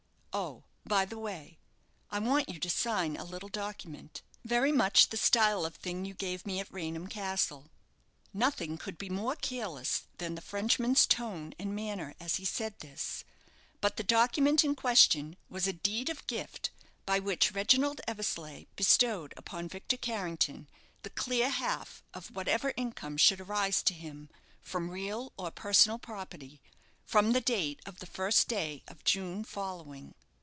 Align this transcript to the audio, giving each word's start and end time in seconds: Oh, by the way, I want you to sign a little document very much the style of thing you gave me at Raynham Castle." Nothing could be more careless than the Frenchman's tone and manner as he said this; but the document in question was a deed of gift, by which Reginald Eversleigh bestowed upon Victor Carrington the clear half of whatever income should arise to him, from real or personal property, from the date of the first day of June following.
Oh, 0.33 0.63
by 0.85 1.03
the 1.03 1.17
way, 1.19 1.59
I 2.09 2.19
want 2.19 2.47
you 2.47 2.57
to 2.57 2.69
sign 2.69 3.17
a 3.17 3.25
little 3.25 3.49
document 3.49 4.21
very 4.45 4.71
much 4.71 5.09
the 5.09 5.17
style 5.17 5.65
of 5.65 5.75
thing 5.75 6.05
you 6.05 6.13
gave 6.13 6.45
me 6.45 6.61
at 6.61 6.71
Raynham 6.71 7.07
Castle." 7.07 7.69
Nothing 8.33 8.77
could 8.77 8.97
be 8.97 9.09
more 9.09 9.35
careless 9.35 10.03
than 10.19 10.35
the 10.35 10.41
Frenchman's 10.41 11.05
tone 11.05 11.53
and 11.59 11.75
manner 11.75 12.15
as 12.17 12.37
he 12.37 12.45
said 12.45 12.79
this; 12.79 13.25
but 13.81 13.97
the 13.97 14.05
document 14.05 14.63
in 14.63 14.73
question 14.73 15.35
was 15.49 15.67
a 15.67 15.73
deed 15.73 16.09
of 16.09 16.25
gift, 16.27 16.69
by 17.05 17.19
which 17.19 17.51
Reginald 17.51 17.99
Eversleigh 18.07 18.67
bestowed 18.77 19.33
upon 19.35 19.67
Victor 19.67 19.97
Carrington 19.97 20.69
the 21.03 21.09
clear 21.09 21.49
half 21.49 22.01
of 22.13 22.33
whatever 22.33 22.73
income 22.77 23.17
should 23.17 23.41
arise 23.41 23.83
to 23.83 23.93
him, 23.93 24.29
from 24.61 24.89
real 24.91 25.33
or 25.37 25.51
personal 25.51 25.99
property, 25.99 26.61
from 27.03 27.33
the 27.33 27.41
date 27.41 27.81
of 27.85 27.99
the 27.99 28.05
first 28.05 28.47
day 28.47 28.81
of 28.87 29.03
June 29.03 29.43
following. 29.43 30.15